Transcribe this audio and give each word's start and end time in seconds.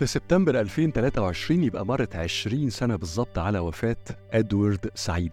في 0.00 0.06
سبتمبر 0.06 0.60
2023 0.60 1.64
يبقى 1.64 1.86
مرت 1.86 2.16
20 2.16 2.70
سنة 2.70 2.96
بالظبط 2.96 3.38
على 3.38 3.58
وفاة 3.58 3.96
أدوارد 4.32 4.90
سعيد. 4.94 5.32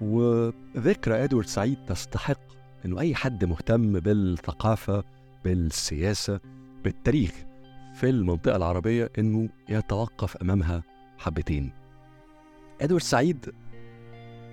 وذكرى 0.00 1.24
أدوارد 1.24 1.46
سعيد 1.46 1.76
تستحق 1.86 2.40
إنه 2.84 3.00
أي 3.00 3.14
حد 3.14 3.44
مهتم 3.44 4.00
بالثقافة 4.00 5.04
بالسياسة 5.44 6.40
بالتاريخ 6.84 7.32
في 7.94 8.10
المنطقة 8.10 8.56
العربية 8.56 9.10
إنه 9.18 9.48
يتوقف 9.68 10.36
أمامها 10.36 10.82
حبتين. 11.18 11.72
أدوارد 12.80 13.02
سعيد 13.02 13.54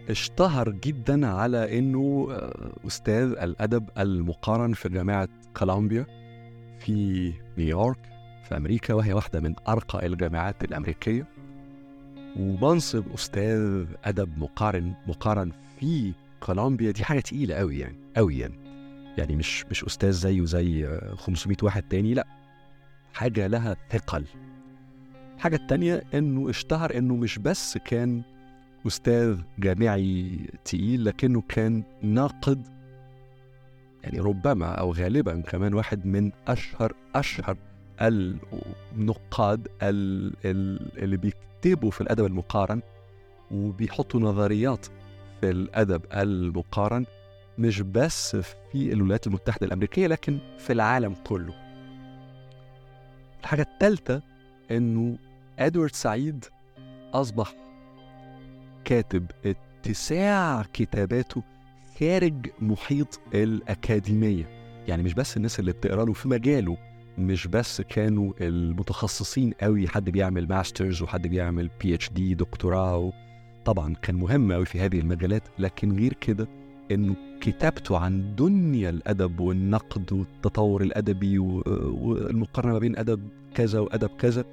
اشتهر 0.09 0.70
جدا 0.70 1.27
على 1.27 1.80
إنه 1.80 2.27
أستاذ 2.88 3.31
الأدب 3.41 3.89
المقارن 3.98 4.73
في 4.73 4.89
جامعة 4.89 5.30
كولومبيا 5.57 6.05
في 6.80 7.34
نيويورك. 7.57 8.09
في 8.49 8.58
أمريكا 8.58 8.94
وهي 8.94 9.13
واحدة 9.13 9.39
من 9.39 9.55
أرقى 9.67 10.05
الجامعات 10.05 10.63
الأمريكية. 10.63 11.27
ومنصب 12.39 13.13
أستاذ 13.13 13.85
أدب 14.03 14.38
مقارن 14.38 14.94
مقارن 15.08 15.52
في 15.80 16.13
كولومبيا. 16.39 16.91
دي 16.91 17.03
حاجة 17.03 17.20
تقيلة 17.20 17.55
قوي 17.55 17.80
يعني 17.80 17.95
قوي 18.16 18.39
يعني. 18.39 18.55
يعني 19.17 19.35
مش 19.35 19.66
مش 19.66 19.84
أستاذ 19.84 20.12
زيه 20.12 20.45
زي 20.45 20.99
500 21.17 21.58
واحد 21.63 21.84
تاني 21.84 22.13
لأ. 22.13 22.27
حاجة 23.13 23.48
لها 23.48 23.75
ثقل. 23.89 24.25
الحاجة 25.36 25.55
التانية 25.55 26.03
إنه 26.13 26.50
اشتهر 26.50 26.97
إنه 26.97 27.16
مش 27.16 27.39
بس 27.39 27.77
كان 27.77 28.22
أستاذ 28.88 29.39
جامعي 29.59 30.39
تقيل 30.66 31.05
لكنه 31.05 31.41
كان 31.41 31.84
ناقد 32.02 32.67
يعني 34.03 34.20
ربما 34.20 34.66
أو 34.67 34.94
غالبا 34.94 35.41
كمان 35.41 35.73
واحد 35.73 36.05
من 36.05 36.31
أشهر 36.47 36.94
أشهر 37.16 37.58
النقاد 38.02 39.67
اللي 39.83 41.17
بيكتبوا 41.17 41.92
في 41.92 42.02
الأدب 42.02 42.25
المقارن 42.25 42.81
وبيحطوا 43.52 44.19
نظريات 44.19 44.86
في 45.42 45.50
الأدب 45.50 46.02
المقارن 46.14 47.05
مش 47.58 47.81
بس 47.81 48.36
في 48.36 48.94
الولايات 48.94 49.27
المتحدة 49.27 49.67
الأمريكية 49.67 50.08
لكن 50.08 50.39
في 50.58 50.73
العالم 50.73 51.16
كله. 51.27 51.53
الحاجة 53.42 53.61
الثالثة 53.61 54.22
إنه 54.72 55.17
إدوارد 55.59 55.95
سعيد 55.95 56.45
أصبح 57.14 57.53
كاتب 58.86 59.25
اتساع 59.45 60.64
كتاباته 60.73 61.44
خارج 62.00 62.47
محيط 62.61 63.20
الأكاديمية. 63.33 64.45
يعني 64.88 65.03
مش 65.03 65.14
بس 65.14 65.38
الناس 65.38 65.59
اللي 65.59 65.72
بتقرأ 65.72 66.05
له 66.05 66.14
في 66.14 66.27
مجاله 66.27 66.77
مش 67.20 67.48
بس 67.48 67.81
كانوا 67.81 68.34
المتخصصين 68.42 69.52
قوي 69.62 69.88
حد 69.88 70.09
بيعمل 70.09 70.48
masters 70.47 71.02
وحد 71.02 71.28
بيعمل 71.28 71.70
PhD 71.81 72.33
دكتوراه 72.34 73.14
طبعا 73.66 73.94
كان 73.95 74.16
مهم 74.16 74.52
قوي 74.52 74.66
في 74.66 74.80
هذه 74.80 75.00
المجالات 75.00 75.44
لكن 75.59 75.98
غير 76.00 76.14
كده 76.14 76.48
إنه 76.92 77.16
كتابته 77.42 77.98
عن 77.98 78.36
دنيا 78.36 78.89
الأدب 78.89 79.39
والنقد 79.39 80.14
والتطور 80.14 80.81
الأدبي 80.81 81.39
والمقارنة 81.39 82.73
ما 82.73 82.80
بين 82.80 82.98
أدب 82.98 83.30
كذا 83.56 83.80
وأدب 83.80 84.09
كذا 84.20 84.45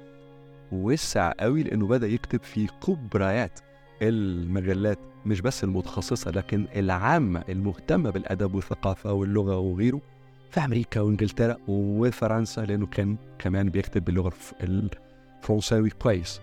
وسع 0.71 1.31
قوي 1.39 1.63
لأنه 1.63 1.87
بدأ 1.87 2.07
يكتب 2.07 2.43
في 2.43 2.67
كبريات 2.87 3.59
المجلات 4.01 4.99
مش 5.25 5.41
بس 5.41 5.63
المتخصصة 5.63 6.31
لكن 6.31 6.67
العامة 6.75 7.43
المهتمة 7.49 8.09
بالأدب 8.09 8.55
والثقافة 8.55 9.13
واللغة 9.13 9.57
وغيره. 9.57 10.01
في 10.51 10.59
أمريكا 10.65 11.01
وإنجلترا 11.01 11.57
وفرنسا 11.67 12.61
لأنه 12.61 12.85
كان 12.85 13.17
كمان 13.39 13.69
بيكتب 13.69 14.05
باللغة 14.05 14.33
الفرنساوي 14.63 15.89
كويس. 15.89 16.41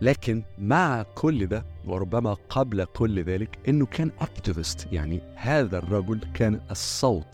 لكن 0.00 0.42
مع 0.58 1.02
كل 1.14 1.46
ده 1.46 1.64
وربما 1.86 2.36
قبل 2.48 2.84
كل 2.84 3.22
ذلك 3.22 3.58
إنه 3.68 3.86
كان 3.86 4.10
اكتيفست 4.20 4.88
يعني 4.92 5.20
هذا 5.34 5.78
الرجل 5.78 6.20
كان 6.34 6.60
الصوت 6.70 7.26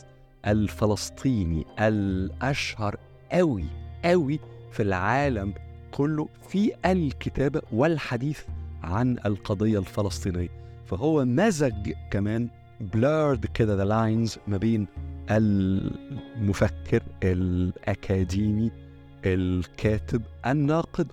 الفلسطيني 0.46 1.66
الأشهر 1.80 2.96
قوي 3.32 3.64
قوي 4.04 4.40
في 4.72 4.82
العالم 4.82 5.54
كله 5.90 6.28
في 6.48 6.72
الكتابة 6.86 7.62
والحديث 7.72 8.40
عن 8.82 9.18
القضية 9.26 9.78
الفلسطينية. 9.78 10.48
فهو 10.86 11.24
مزج 11.24 11.92
كمان 12.10 12.48
blurred 12.80 13.46
كده 13.46 13.74
the 13.74 13.84
lines 13.84 14.38
ما 14.46 14.56
بين 14.56 14.86
المفكر 15.30 17.02
الأكاديمي 17.22 18.70
الكاتب 19.24 20.22
الناقد 20.46 21.06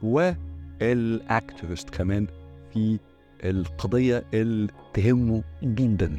وال 0.82 1.03
activist 1.03 1.90
كمان 1.90 2.28
في 2.74 3.00
القضية 3.44 4.24
اللي 4.34 4.72
تهمه 4.94 5.44
جدا. 5.64 6.18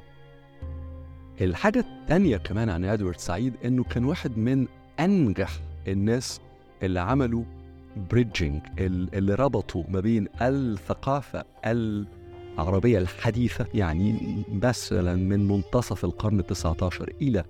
الحاجة 1.41 1.79
الثانية 1.79 2.37
كمان 2.37 2.69
عن 2.69 2.85
إدوارد 2.85 3.19
سعيد 3.19 3.55
إنه 3.65 3.85
كان 3.85 4.05
واحد 4.05 4.39
من 4.39 4.67
أنجح 5.01 5.51
الناس 5.89 6.41
اللي 6.83 7.01
عملوا 7.01 7.45
بريدجينج 8.11 8.61
اللي 8.79 9.35
ربطوا 9.35 9.85
ما 9.89 10.01
بين 10.01 10.29
الثقافة 10.43 11.45
العربية 12.55 12.99
الحديثة 12.99 13.67
يعني 13.75 14.43
مثلا 14.53 15.17
من 15.17 15.49
منتصف 15.49 16.05
القرن 16.05 16.41
التسعة 16.41 16.77
عشر 16.83 17.13
إلى 17.23 17.45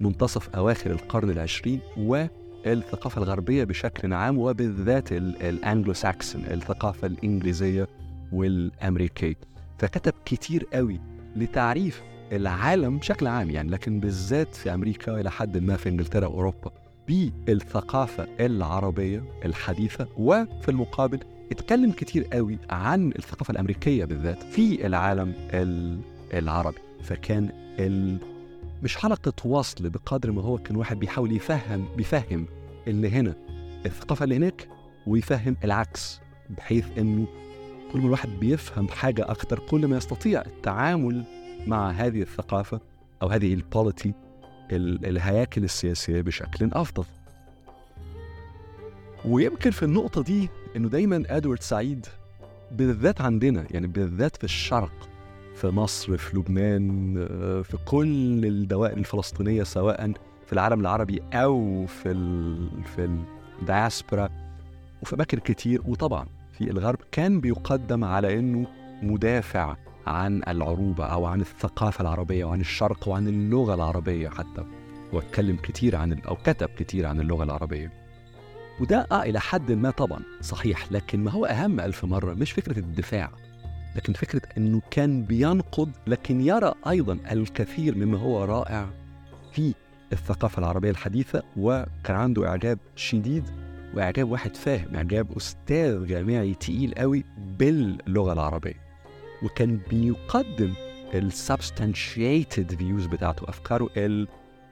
منتصف 0.00 0.48
أواخر 0.48 0.90
القرن 0.90 1.30
العشرين 1.30 1.80
والثقافة 1.96 3.22
الغربية 3.22 3.64
بشكل 3.64 4.12
عام 4.12 4.38
وبالذات 4.38 5.12
الأنجلو 5.12 5.92
ساكسون 5.92 6.44
الثقافة 6.44 7.06
الإنجليزية 7.06 7.88
والأمريكية. 8.32 9.36
فكتب 9.78 10.12
كتير 10.24 10.66
قوي 10.72 11.00
لتعريف 11.36 12.02
العالم 12.32 12.98
بشكل 12.98 13.26
عام 13.26 13.50
يعني 13.50 13.70
لكن 13.70 14.00
بالذات 14.00 14.54
في 14.54 14.74
أمريكا 14.74 15.20
إلى 15.20 15.30
حد 15.30 15.58
ما 15.58 15.76
في 15.76 15.88
إنجلترا 15.88 16.26
وأوروبا 16.26 16.70
بالثقافة 17.08 18.26
العربية 18.40 19.24
الحديثة 19.44 20.08
وفي 20.18 20.68
المقابل 20.68 21.20
اتكلم 21.52 21.92
كتير 21.92 22.24
قوي 22.24 22.58
عن 22.70 23.08
الثقافة 23.08 23.52
الأمريكية 23.52 24.04
بالذات 24.04 24.42
في 24.42 24.86
العالم 24.86 25.32
العربي. 26.34 26.78
فكان 27.02 27.50
ال... 27.78 28.18
مش 28.82 28.96
حلقة 28.96 29.32
وصل 29.44 29.90
بقدر 29.90 30.32
ما 30.32 30.42
هو 30.42 30.58
كان 30.58 30.76
واحد 30.76 30.98
بيحاول 30.98 31.32
يفهم 31.32 31.84
بيفهم 31.96 32.46
اللي 32.86 33.10
هنا 33.10 33.34
الثقافة 33.86 34.24
اللي 34.24 34.36
هناك 34.36 34.68
ويفهم 35.06 35.56
العكس 35.64 36.20
بحيث 36.50 36.84
إنه 36.98 37.26
كل 37.92 37.98
ما 37.98 38.06
الواحد 38.06 38.28
بيفهم 38.28 38.88
حاجة 38.88 39.30
أكتر 39.30 39.58
كل 39.58 39.86
ما 39.86 39.96
يستطيع 39.96 40.40
التعامل 40.40 41.24
مع 41.66 41.90
هذه 41.90 42.22
الثقافة 42.22 42.80
أو 43.22 43.28
هذه 43.28 43.54
البوليتي 43.54 44.12
الهياكل 44.72 45.64
السياسية 45.64 46.20
بشكل 46.20 46.70
أفضل. 46.72 47.04
ويمكن 49.24 49.70
في 49.70 49.82
النقطة 49.82 50.22
دي 50.22 50.48
إنه 50.78 50.88
دايما 50.88 51.24
أدوارد 51.28 51.62
سعيد 51.62 52.06
بالذات 52.72 53.20
عندنا 53.20 53.66
يعني 53.70 53.86
بالذات 53.86 54.36
في 54.36 54.44
الشرق 54.44 55.08
في 55.54 55.66
مصر 55.66 56.16
في 56.16 56.36
لبنان 56.36 57.14
في 57.62 57.76
كل 57.84 58.46
الدوائر 58.46 58.96
الفلسطينية 58.96 59.62
سواء 59.62 60.12
في 60.46 60.52
العالم 60.52 60.80
العربي 60.80 61.22
أو 61.32 61.86
في 61.86 62.10
ال 62.10 62.68
في 62.84 63.22
الدياسبرا 63.60 64.28
وفي 65.02 65.14
أماكن 65.14 65.38
كتير. 65.38 65.82
وطبعا 65.86 66.26
في 66.52 66.70
الغرب 66.70 66.98
كان 67.12 67.40
بيقدم 67.40 68.04
على 68.04 68.38
إنه 68.38 68.66
مدافع 69.02 69.76
عن 70.06 70.42
العروبة 70.48 71.04
أو 71.04 71.24
عن 71.26 71.40
الثقافة 71.40 72.02
العربية 72.02 72.44
وعن 72.44 72.60
الشرق 72.60 73.08
وعن 73.08 73.28
اللغة 73.28 73.74
العربية 73.74 74.28
حتى. 74.28 74.64
واتكلم 75.12 75.56
كتير 75.56 75.96
عن 75.96 76.12
أو 76.12 76.36
كتب 76.36 76.68
كتير 76.68 77.06
عن 77.06 77.20
اللغة 77.20 77.44
العربية. 77.44 78.07
وده 78.80 79.06
آه 79.12 79.22
إلى 79.22 79.40
حد 79.40 79.72
ما 79.72 79.90
طبعا 79.90 80.20
صحيح 80.40 80.92
لكن 80.92 81.24
ما 81.24 81.30
هو 81.30 81.44
أهم 81.44 81.80
ألف 81.80 82.04
مرة 82.04 82.34
مش 82.34 82.52
فكرة 82.52 82.78
الدفاع 82.78 83.30
لكن 83.96 84.12
فكرة 84.12 84.42
أنه 84.56 84.82
كان 84.90 85.22
بينقد 85.24 85.92
لكن 86.06 86.40
يرى 86.40 86.74
أيضا 86.88 87.18
الكثير 87.32 87.94
مما 87.94 88.18
هو 88.18 88.44
رائع 88.44 88.90
في 89.52 89.74
الثقافة 90.12 90.58
العربية 90.58 90.90
الحديثة 90.90 91.42
وكان 91.56 92.16
عنده 92.16 92.48
إعجاب 92.48 92.78
شديد 92.96 93.44
وإعجاب 93.94 94.30
واحد 94.30 94.56
فاهم 94.56 94.96
إعجاب 94.96 95.36
أستاذ 95.36 96.06
جامعي 96.06 96.54
تقيل 96.54 96.94
قوي 96.94 97.24
باللغة 97.58 98.32
العربية 98.32 98.88
وكان 99.42 99.80
بيقدم 99.90 100.72
ال 101.14 101.25
substantiated 101.25 102.74
views 102.74 103.06
بتاعته 103.06 103.48
أفكاره 103.48 103.88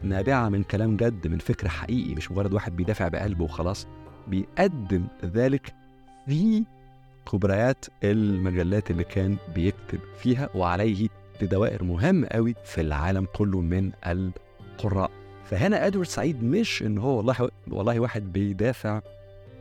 النابعة 0.04 0.48
من 0.48 0.62
كلام 0.62 0.96
جد 0.96 1.26
من 1.26 1.38
فكر 1.38 1.68
حقيقي 1.68 2.14
مش 2.14 2.32
مجرد 2.32 2.54
واحد 2.54 2.76
بيدافع 2.76 3.08
بقلبه 3.08 3.44
وخلاص. 3.44 3.86
بيقدم 4.28 5.04
ذلك 5.24 5.74
في 6.26 6.64
كبريات 7.32 7.84
المجلات 8.04 8.90
اللي 8.90 9.04
كان 9.04 9.36
بيكتب 9.54 10.00
فيها 10.18 10.48
وعليه 10.54 11.08
لدوائر 11.42 11.84
مهمة 11.84 12.26
قوي 12.26 12.54
في 12.64 12.80
العالم 12.80 13.26
كله 13.36 13.60
من 13.60 13.90
القراء. 14.06 15.10
فهنا 15.44 15.86
إدوارد 15.86 16.08
سعيد 16.08 16.44
مش 16.44 16.82
إن 16.82 16.98
هو 16.98 17.16
والله 17.16 17.48
والله 17.70 18.00
واحد 18.00 18.32
بيدافع 18.32 19.00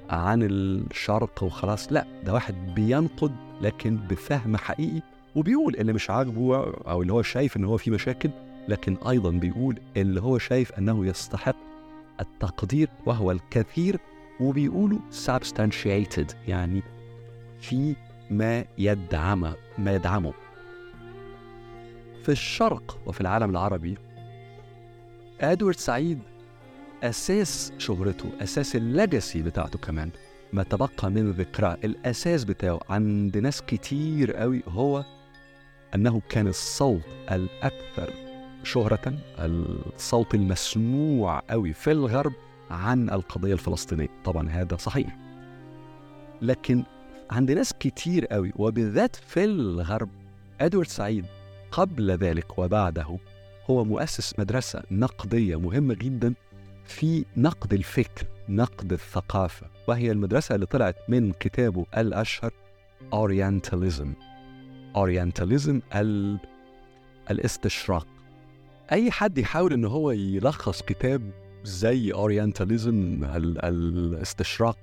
عن 0.10 0.44
الشرق 0.44 1.44
وخلاص 1.44 1.92
لا 1.92 2.06
ده 2.26 2.34
واحد 2.34 2.56
بينقد 2.76 3.36
لكن 3.62 3.98
بفهم 3.98 4.58
حقيقي 4.58 5.02
وبيقول 5.36 5.76
اللي 5.76 5.94
مش 5.94 6.10
عاجبه 6.10 6.58
أو 6.88 7.02
اللي 7.02 7.14
هو 7.14 7.22
شايف 7.22 7.58
إن 7.58 7.66
هو 7.66 7.78
في 7.78 7.92
مشاكل 7.92 8.30
لكن 8.68 8.98
أيضا 9.10 9.32
بيقول 9.32 9.80
اللي 9.98 10.22
هو 10.22 10.38
شايف 10.38 10.72
أنه 10.72 11.06
يستحق 11.06 11.56
التقدير 12.20 12.90
وهو 13.06 13.32
الكثير 13.32 14.00
وبيقولوا 14.40 15.00
substantiated 15.26 16.34
يعني 16.48 16.84
في 17.62 17.96
ما 18.32 18.66
يدعم 18.78 19.54
ما 19.78 19.96
يدعمه 19.96 20.34
في 22.24 22.30
الشرق 22.32 23.00
وفي 23.06 23.22
العالم 23.22 23.50
العربي 23.50 23.98
ادوارد 25.42 25.76
سعيد 25.76 26.20
أساس 27.04 27.74
شهرته 27.78 28.30
أساس 28.42 28.76
الليجاسي 28.76 29.42
بتاعته 29.42 29.80
كمان 29.80 30.10
ما 30.54 30.64
تبقى 30.64 31.12
من 31.12 31.32
ذكراه 31.32 31.78
الاساس 31.84 32.44
بتاعه 32.44 32.80
عند 32.90 33.38
ناس 33.38 33.62
كتير 33.62 34.34
قوي 34.34 34.64
هو 34.68 35.06
انه 35.96 36.22
كان 36.30 36.48
الصوت 36.48 37.02
الاكثر 37.32 38.14
شهرة 38.64 39.14
الصوت 39.40 40.36
المسموع 40.36 41.40
قوي 41.50 41.74
في 41.74 41.92
الغرب 41.92 42.34
عن 42.70 43.10
القضية 43.10 43.54
الفلسطينية. 43.54 44.10
طبعا 44.26 44.50
هذا 44.50 44.78
صحيح. 44.78 45.18
لكن 46.42 46.84
عند 47.32 47.52
ناس 47.52 47.74
كتير 47.74 48.26
قوي 48.26 48.54
وبالذات 48.56 49.16
في 49.16 49.44
الغرب 49.44 50.10
إدوارد 50.62 50.88
سعيد 50.88 51.26
قبل 51.72 52.12
ذلك 52.12 52.60
وبعده 52.60 53.18
هو 53.70 53.84
مؤسس 53.86 54.40
مدرسة 54.40 54.84
نقدية 54.92 55.60
مهمة 55.60 55.94
جدا 55.94 56.34
في 56.86 57.26
نقد 57.38 57.74
الفكر 57.74 58.28
نقد 58.50 58.94
الثقافة 58.94 59.68
وهي 59.88 60.12
المدرسة 60.12 60.56
اللي 60.56 60.66
طلعت 60.66 60.96
من 61.08 61.32
كتابه 61.32 61.86
الأشهر 61.98 62.52
أورينتاليزم 63.14 64.14
أورينتاليزم 64.96 65.82
ال... 65.96 66.38
الاستشراق. 67.32 68.08
أي 68.92 69.12
حد 69.12 69.38
يحاول 69.38 69.74
إن 69.74 69.86
هو 69.86 70.12
يلخص 70.12 70.82
كتاب 70.82 71.32
زي 71.66 72.14
Orientalism 72.14 73.24
ال... 73.24 73.66
الاستشراق 73.66 74.78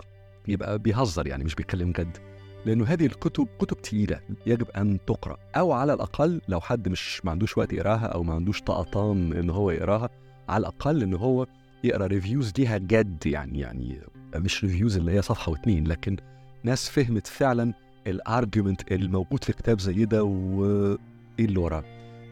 يبقى 0.49 0.79
بيهزر 0.79 1.27
يعني 1.27 1.45
مش 1.45 1.55
بيتكلم 1.55 1.93
جد. 1.93 2.19
لأنه 2.67 2.85
هذه 2.85 3.07
الكتب 3.07 3.49
كتب 3.59 3.83
تقيلة 3.83 4.21
يجب 4.47 4.71
أن 4.71 4.99
تقرأ 5.07 5.37
أو 5.57 5.73
على 5.73 5.93
الأقل 5.95 6.41
لو 6.49 6.61
حد 6.61 6.89
مش 6.89 7.25
ما 7.25 7.31
عندوش 7.31 7.59
وقت 7.59 7.73
يقراها 7.73 8.07
أو 8.07 8.23
ما 8.23 8.35
عندوش 8.35 8.61
طقطان 8.61 9.33
إن 9.33 9.51
هو 9.51 9.71
يقراها 9.71 10.09
على 10.49 10.61
الأقل 10.61 11.03
إن 11.03 11.15
هو 11.15 11.47
يقرأ 11.85 12.07
reviews 12.07 12.53
ليها 12.59 12.79
جد 12.79 13.27
يعني 13.27 13.61
يعني 13.61 14.01
مش 14.37 14.65
reviews 14.65 14.97
اللي 14.97 15.13
هي 15.13 15.23
صفحة 15.23 15.53
واتنين 15.53 15.87
لكن 15.87 16.17
ناس 16.65 16.89
فهمت 16.89 17.27
فعلا 17.27 17.75
ال 18.07 18.17
argument 18.17 18.93
الموجود 18.93 19.45
في 19.45 19.53
كتاب 19.53 19.81
زي 19.81 20.05
ده 20.05 20.23
وإيه 20.25 20.99
اللي 21.41 21.59
وراه. 21.59 21.85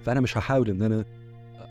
فأنا 0.05 0.21
مش 0.21 0.39
هحاول 0.39 0.71
إن 0.71 0.83
أنا 0.83 1.05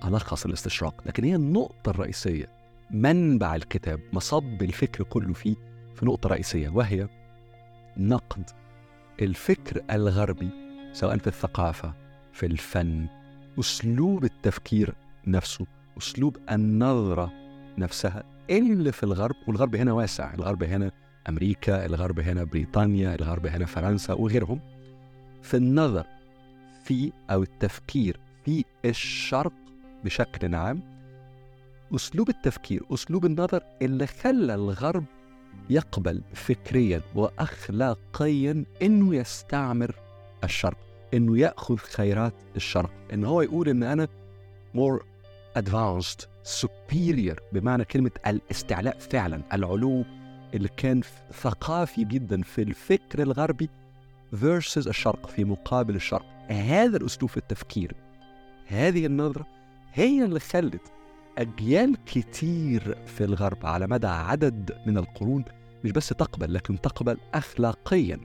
ألخص 0.05 0.45
الاستشراق 0.45 1.01
لكن 1.05 1.23
هي 1.23 1.35
النقطة 1.35 1.89
الرئيسية 1.89 2.58
منبع 2.91 3.56
الكتاب 3.56 4.00
مصب 4.13 4.63
الفكر 4.63 5.03
كله 5.03 5.33
فيه 5.33 5.56
في 5.95 6.06
نقطة 6.06 6.30
رئيسية 6.30 6.69
وهي 6.69 7.07
نقد 7.97 8.50
الفكر 9.21 9.81
الغربي 9.91 10.50
سواء 10.94 11.18
في 11.18 11.27
الثقافة 11.27 11.94
في 12.33 12.45
الفن 12.45 13.07
أسلوب 13.59 14.24
التفكير 14.24 14.95
نفسه 15.27 15.65
أسلوب 15.97 16.38
النظرة 16.51 17.31
نفسها. 17.77 18.24
اللي 18.50 18.92
في 18.92 19.03
الغرب؟ 19.03 19.35
والغرب 19.47 19.75
هنا 19.75 19.94
واسع 19.94 20.33
الغرب 20.33 20.63
هنا 20.63 20.92
أمريكا 21.30 21.85
الغرب 21.85 22.19
هنا 22.19 22.44
بريطانيا 22.44 23.15
الغرب 23.15 23.45
هنا 23.45 23.65
فرنسا 23.65 24.13
وغيرهم. 24.13 24.59
في 25.42 25.57
النظر 25.57 26.06
في 26.83 27.12
أو 27.30 27.44
التفكير 27.44 28.19
في 28.45 28.65
الشرق 28.85 29.53
بشكل 30.06 30.56
عام 30.56 30.98
أسلوب 31.95 32.30
التفكير 32.30 32.83
أسلوب 32.94 33.25
النظر 33.25 33.63
اللي 33.81 34.07
خلى 34.07 34.56
الغرب 34.56 35.03
يقبل 35.69 36.21
فكريا 36.33 37.01
وأخلاقيا 37.15 38.65
أنه 38.81 39.15
يستعمر 39.15 39.95
الشرق 40.44 40.77
أنه 41.13 41.38
يأخذ 41.38 41.77
خيرات 41.77 42.33
الشرق 42.56 42.91
أنه 43.13 43.27
هو 43.27 43.41
يقول 43.41 43.69
أن 43.69 43.83
أنا 43.83 44.07
more 44.75 45.01
advanced 45.59 46.25
superior 46.62 47.39
بمعنى 47.53 47.86
كلمة 47.86 48.12
الاستعلاء 48.27 48.97
فعلا 49.00 49.42
العلو 49.53 50.06
اللي 50.53 50.69
كان 50.77 51.01
ثقافي 51.31 52.03
جدا 52.03 52.42
في 52.42 52.62
الفكر 52.62 53.21
الغربي 53.21 53.69
versus 54.33 54.88
الشرق 54.88 55.30
في 55.30 55.44
مقابل 55.44 55.95
الشرق. 55.95 56.25
هذا 56.47 56.97
الأسلوب 56.97 57.30
في 57.30 57.38
التفكير 57.38 57.95
هذه 58.68 59.06
النظرة 59.06 59.47
هي 59.94 60.25
اللي 60.25 60.39
خلت 60.39 60.81
أجيال 61.37 61.97
كتير 62.05 62.97
في 63.05 63.23
الغرب 63.23 63.65
على 63.65 63.87
مدى 63.87 64.07
عدد 64.07 64.77
من 64.85 64.97
القرون 64.97 65.45
مش 65.83 65.91
بس 65.91 66.09
تقبل 66.09 66.53
لكن 66.53 66.81
تقبل 66.81 67.17
أخلاقيا. 67.33 68.19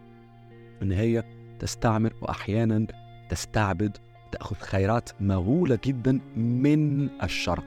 إن 0.83 0.93
هي 0.93 1.25
تستعمر 1.59 2.13
وأحيانا 2.23 2.87
تستعبد 3.31 3.97
تأخذ 4.33 4.57
خيرات 4.57 5.11
مهولة 5.21 5.79
جدا 5.85 6.21
من 6.37 7.09
الشرق. 7.23 7.65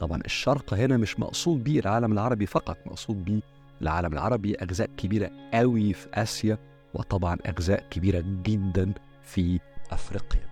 طبعا 0.00 0.20
الشرق 0.24 0.74
هنا 0.74 0.96
مش 0.96 1.20
مقصود 1.20 1.64
بيه 1.64 1.80
العالم 1.80 2.12
العربي 2.12 2.46
فقط 2.46 2.78
مقصود 2.86 3.24
بيه 3.24 3.40
العالم 3.82 4.12
العربي 4.12 4.54
أجزاء 4.54 4.90
كبيرة 4.96 5.30
قوي 5.54 5.92
في 5.92 6.08
آسيا 6.14 6.58
وطبعا 6.94 7.38
أجزاء 7.46 7.88
كبيرة 7.90 8.24
جدا 8.42 8.92
في 9.22 9.60
أفريقيا. 9.90 10.48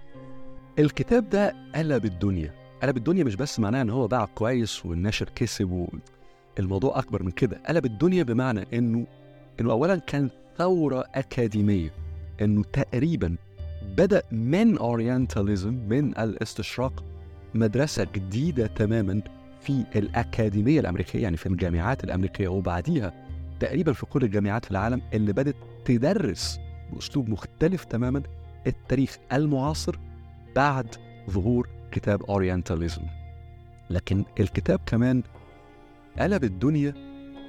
الكتاب 0.79 1.31
ده 1.31 1.55
قلب 1.75 2.05
الدنيا. 2.05 2.62
قلب 2.83 2.97
الدنيا 2.97 3.25
مش 3.25 3.37
بس 3.37 3.61
معناه 3.61 3.83
إن 3.83 3.91
هو 3.91 4.07
باع 4.07 4.25
كويس 4.25 4.87
والناشر 4.87 5.29
كسب. 5.35 5.89
الموضوع 6.59 6.99
أكبر 6.99 7.23
من 7.23 7.31
كده 7.31 7.61
قلب 7.69 7.85
الدنيا 7.85 8.23
بمعنى 8.23 8.67
إنه 8.73 9.07
إنه 9.61 9.71
اولا 9.73 9.97
كان 9.97 10.31
ثورة 10.59 11.05
أكاديمية 11.15 11.93
إنه 12.41 12.63
تقريبا 12.73 13.37
بدأ 13.97 14.23
من 14.33 14.79
اورينتاليزم 14.79 15.75
من 15.75 16.19
الاستشراق 16.19 17.05
مدرسة 17.55 18.07
جديدة 18.15 18.67
تماما 18.67 19.23
في 19.61 19.85
الأكاديمية 19.97 20.81
الأمريكية 20.81 21.23
يعني 21.23 21.37
في 21.37 21.47
الجامعات 21.47 22.05
الأمريكية 22.05 22.49
وبعديها 22.49 23.27
تقريبا 23.61 23.93
في 23.93 24.07
كل 24.07 24.23
الجامعات 24.23 24.65
في 24.65 24.71
العالم 24.71 25.03
اللي 25.15 25.33
بدأت 25.33 25.57
تدرس 25.85 26.61
بأسلوب 26.93 27.29
مختلف 27.29 27.85
تماما 27.85 28.23
التاريخ 28.67 29.19
المعاصر 29.33 29.99
بعد 30.57 30.87
ظهور 31.31 31.82
كتاب 31.93 32.23
اورينتاليزم 32.23 33.03
لكن 33.91 34.25
الكتاب 34.41 34.81
كمان 34.87 35.23
قلب 36.19 36.45
الدنيا 36.45 36.95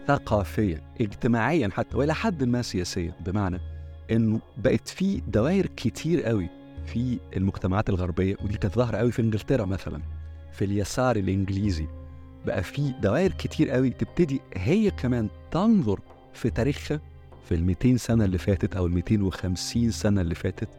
ثقافيا 0.08 0.82
اجتماعيا 1.02 1.70
حتى 1.74 1.98
وإلى 1.98 2.14
حد 2.14 2.44
ما 2.44 2.62
سياسيا. 2.62 3.14
بمعنى 3.26 3.60
إنه 4.12 4.40
بقت 4.58 4.88
في 4.90 5.22
دوائر 5.28 5.66
كتير 5.66 6.24
قوي 6.24 6.50
في 6.86 7.20
المجتمعات 7.38 7.90
الغربية 7.90 8.36
ودي 8.44 8.58
كانت 8.58 8.76
ظاهرة 8.76 8.98
قوي 8.98 9.12
في 9.12 9.22
إنجلترا 9.22 9.66
مثلا 9.66 10.02
في 10.52 10.66
اليسار 10.66 11.16
الإنجليزي. 11.16 11.88
بقى 12.46 12.64
في 12.64 12.94
دوائر 13.02 13.32
كتير 13.32 13.70
قوي 13.70 13.90
تبتدي 13.90 14.40
هي 14.56 14.92
كمان 14.92 15.30
تنظر 15.52 16.00
في 16.34 16.50
تاريخها 16.50 17.02
في 17.50 17.56
ال 17.56 17.64
200 17.64 17.98
سنة 17.98 18.26
اللي 18.26 18.38
فاتت 18.38 18.76
أو 18.76 18.86
ال 18.86 18.92
250 18.92 19.92
سنة 19.92 20.22
اللي 20.22 20.36
فاتت 20.36 20.70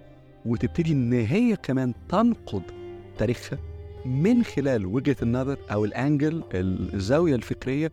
وتبتدي 0.46 0.92
إن 0.92 1.12
هي 1.12 1.56
كمان 1.56 1.94
تنقد 2.08 2.62
تاريخها 3.18 3.58
من 4.04 4.44
خلال 4.44 4.86
وجهة 4.86 5.16
النظر 5.22 5.58
أو 5.72 5.84
الأنجل 5.84 6.42
الزاوية 6.94 7.34
الفكريه 7.34 7.92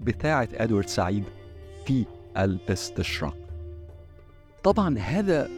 بتاعة 0.00 0.48
إدوارد 0.54 0.88
سعيد 0.88 1.24
في 1.86 2.04
الاستشراق. 2.36 3.36
طبعا 4.64 4.98
هذا 4.98 5.48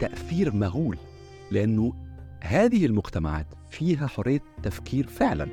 تأثير 0.00 0.54
مهول 0.54 0.98
لأنه 1.50 1.92
هذه 2.40 2.86
المجتمعات 2.86 3.46
فيها 3.70 4.06
حرية 4.06 4.42
تفكير 4.62 5.06
فعلا 5.06 5.48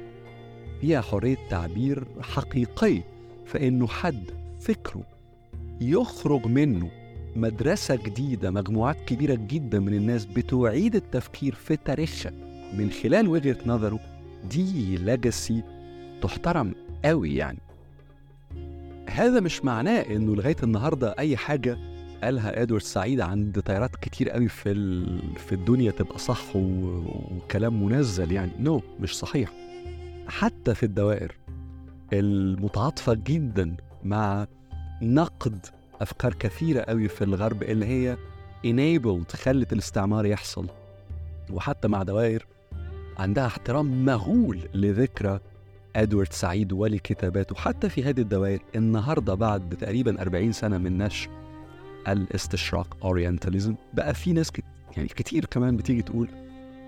فيها 0.81 1.01
حرية 1.01 1.37
تعبير 1.49 2.07
حقيقي 2.21 3.01
فإنه 3.45 3.87
حد 3.87 4.31
فكره 4.59 5.03
يخرج 5.81 6.45
منه 6.45 6.91
مدرسة 7.35 7.95
جديدة 7.95 8.51
مجموعات 8.51 8.97
كبيرة 9.05 9.35
جدا 9.35 9.79
من 9.79 9.93
الناس 9.93 10.25
بتعيد 10.25 10.95
التفكير 10.95 11.55
في 11.55 11.75
تاريخها 11.75 12.31
من 12.77 12.91
خلال 13.03 13.27
وجهة 13.27 13.57
نظره 13.65 13.99
دي 14.49 14.97
ليجاسي 14.97 15.63
تحترم 16.21 16.75
قوي 17.05 17.35
يعني. 17.35 17.59
هذا 19.09 19.39
مش 19.39 19.65
معناه 19.65 20.01
إنه 20.01 20.35
لغاية 20.35 20.55
النهارده 20.63 21.15
أي 21.19 21.37
حاجة 21.37 21.77
قالها 22.23 22.61
إدوارد 22.61 22.83
سعيد 22.83 23.21
عند 23.21 23.61
تيارات 23.61 23.95
كتير 23.95 24.29
قوي 24.29 24.47
في 24.47 24.73
في 25.37 25.55
الدنيا 25.55 25.91
تبقى 25.91 26.19
صح 26.19 26.55
و... 26.55 26.59
وكلام 27.35 27.83
منزل 27.85 28.31
يعني. 28.31 28.51
نو 28.59 28.79
no, 28.79 28.83
مش 29.01 29.17
صحيح. 29.17 29.51
حتى 30.27 30.75
في 30.75 30.83
الدوائر 30.83 31.35
المتعاطفة 32.13 33.13
جدا 33.13 33.75
مع 34.03 34.47
نقد 35.01 35.65
أفكار 36.01 36.33
كثيرة 36.33 36.81
قوي 36.81 37.07
في 37.07 37.23
الغرب 37.23 37.63
اللي 37.63 37.85
هي 37.85 38.17
enabled 38.65 39.35
خلت 39.35 39.73
الاستعمار 39.73 40.25
يحصل. 40.25 40.67
وحتى 41.51 41.87
مع 41.87 42.03
دوائر 42.03 42.45
عندها 43.17 43.45
احترام 43.47 44.05
مهول 44.05 44.59
لذكرى 44.73 45.39
إدوارد 45.95 46.33
سعيد 46.33 46.73
ولكتاباته. 46.73 47.55
حتى 47.55 47.89
في 47.89 48.03
هذه 48.03 48.19
الدوائر 48.21 48.59
النهارده 48.75 49.33
بعد 49.33 49.77
تقريبا 49.79 50.21
40 50.21 50.51
سنة 50.51 50.77
من 50.77 50.97
نشر 50.97 51.29
الاستشراق 52.07 52.97
أورينتاليزم 53.03 53.75
بقى 53.93 54.13
في 54.13 54.33
ناس 54.33 54.51
كت 54.51 54.63
يعني 54.97 55.07
كتير 55.07 55.45
كمان 55.45 55.77
بتيجي 55.77 56.01
تقول 56.01 56.27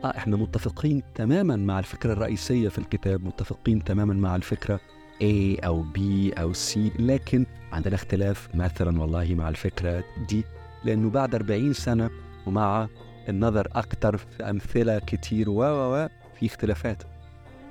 آه 0.03 0.17
إحنا 0.17 0.37
متفقين 0.37 1.01
تماما 1.15 1.55
مع 1.55 1.79
الفكرة 1.79 2.13
الرئيسية 2.13 2.69
في 2.69 2.77
الكتاب 2.79 3.25
متفقين 3.25 3.83
تماما 3.83 4.13
مع 4.13 4.35
الفكرة 4.35 4.79
A 5.21 5.65
أو 5.65 5.83
B 5.83 5.99
أو 6.39 6.53
C 6.53 6.77
لكن 6.99 7.45
عندنا 7.71 7.95
اختلاف 7.95 8.49
مثلا 8.55 9.01
والله 9.01 9.35
مع 9.35 9.49
الفكرة 9.49 10.03
دي 10.29 10.43
لأنه 10.85 11.09
بعد 11.09 11.35
40 11.35 11.73
سنة 11.73 12.09
ومع 12.47 12.87
النظر 13.29 13.67
أكتر 13.75 14.17
في 14.17 14.49
أمثلة 14.49 14.99
كتير 14.99 15.49
و 15.49 15.63
و 15.63 16.07
في 16.39 16.45
اختلافات. 16.45 17.03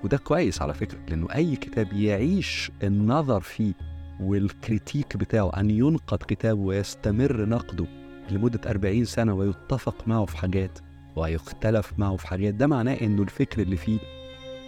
وده 0.04 0.16
كويس 0.16 0.62
على 0.62 0.74
فكرة 0.74 0.98
لأنه 1.08 1.26
أي 1.34 1.56
كتاب 1.56 1.92
يعيش 1.92 2.70
النظر 2.82 3.40
فيه 3.40 3.72
والكريتيك 4.20 5.16
بتاعه 5.16 5.50
أن 5.56 5.70
ينقد 5.70 6.18
كتابه 6.28 6.60
ويستمر 6.60 7.44
نقده 7.48 7.86
لمدة 8.30 8.70
40 8.70 9.04
سنة 9.04 9.34
ويتفق 9.34 10.08
معه 10.08 10.24
في 10.24 10.36
حاجات 10.36 10.78
ويختلف 11.16 11.92
معه 11.98 12.16
في 12.16 12.26
حاجات 12.26 12.54
ده 12.54 12.66
معناه 12.66 12.94
إنه 12.94 13.22
الفكر 13.22 13.62
اللي 13.62 13.76
فيه 13.76 13.98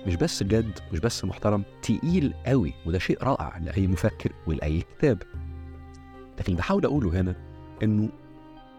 مش 0.07 0.17
بس 0.17 0.43
جد 0.43 0.79
مش 0.93 1.01
بس 1.01 1.25
محترم 1.25 1.63
تقيل 1.83 2.35
قوي 2.47 2.73
وده 2.87 2.99
شيء 2.99 3.23
رائع 3.23 3.59
لأي 3.59 3.87
مفكر 3.87 4.33
ولأي 4.47 4.81
كتاب. 4.99 5.23
لكن 6.39 6.55
بحاول 6.55 6.85
أقوله 6.85 7.21
هنا 7.21 7.35
إنه 7.83 8.09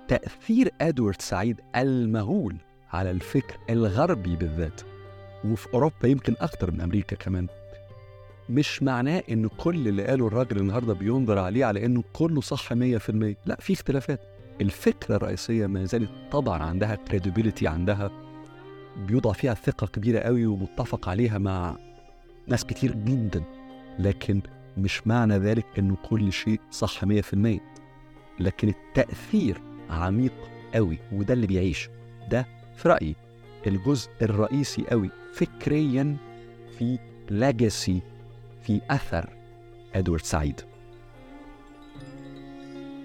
تأثير 0.08 0.72
أدوارد 0.82 1.22
سعيد 1.22 1.62
المهول 1.76 2.56
على 2.94 3.12
الفكر 3.12 3.58
الغربي 3.70 4.36
بالذات 4.36 4.82
وفي 5.46 5.74
أوروبا 5.74 6.08
يمكن 6.08 6.36
أكتر 6.42 6.72
من 6.72 6.82
أمريكا 6.82 7.16
كمان. 7.16 7.48
مش 8.50 8.84
معناه 8.84 9.24
إن 9.32 9.48
كل 9.48 9.88
اللي 9.88 10.04
قاله 10.04 10.28
الراجل 10.28 10.58
النهارده 10.58 10.94
بينظر 10.94 11.40
عليه 11.40 11.66
على 11.66 11.86
إنه 11.86 12.04
كله 12.14 12.42
صح 12.42 12.74
100% 12.74 12.76
لا 13.46 13.58
في 13.60 13.74
اختلافات. 13.74 14.22
الفكرة 14.62 15.16
الرئيسية 15.16 15.68
ما 15.68 15.86
زالت 15.86 16.10
طبعا 16.32 16.64
عندها 16.64 16.96
كريديبيليتي 16.96 17.68
عندها 17.68 18.12
بيوضع 18.98 19.32
فيها 19.32 19.54
ثقة 19.54 19.88
كبيرة 19.88 20.20
قوي 20.20 20.46
ومتفق 20.46 21.10
عليها 21.10 21.38
مع 21.38 21.78
ناس 22.48 22.66
كتير 22.66 22.96
جدا. 22.96 23.44
لكن 24.00 24.42
مش 24.78 25.08
معنى 25.08 25.38
ذلك 25.38 25.66
إنه 25.80 25.98
كل 26.10 26.34
شيء 26.34 26.60
صح 26.72 27.06
100% 27.06 27.60
لكن 28.40 28.70
التأثير 28.70 29.62
عميق 29.90 30.34
قوي 30.74 30.98
وده 31.12 31.34
اللي 31.34 31.48
بيعيش 31.48 31.90
ده 32.30 32.46
في 32.76 32.90
رأيي 32.90 33.16
الجزء 33.68 34.10
الرئيسي 34.22 34.86
قوي 34.90 35.10
فكريا 35.34 36.18
في 36.80 37.00
ليجاسي 37.30 38.02
في 38.64 38.82
أثر 38.90 39.30
أدوارد 39.96 40.22
سعيد. 40.24 40.62